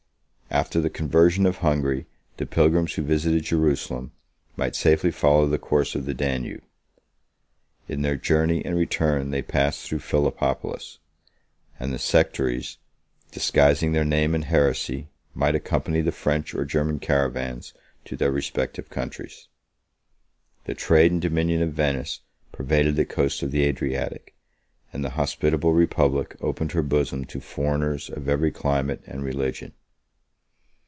[0.53, 4.11] After the conversion of Hungary, the pilgrims who visited Jerusalem
[4.57, 6.61] might safely follow the course of the Danube:
[7.87, 10.99] in their journey and return they passed through Philippopolis;
[11.79, 12.79] and the sectaries,
[13.31, 17.73] disguising their name and heresy, might accompany the French or German caravans
[18.03, 19.47] to their respective countries.
[20.65, 22.19] The trade and dominion of Venice
[22.51, 24.35] pervaded the coast of the Adriatic,
[24.91, 29.71] and the hospitable republic opened her bosom to foreigners of every climate and religion.